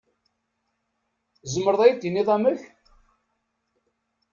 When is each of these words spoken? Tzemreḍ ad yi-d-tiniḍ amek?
Tzemreḍ 1.41 1.81
ad 1.83 1.89
yi-d-tiniḍ 1.89 2.29
amek? 2.35 2.61